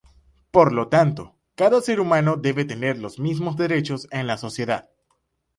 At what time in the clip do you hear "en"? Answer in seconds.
4.09-4.25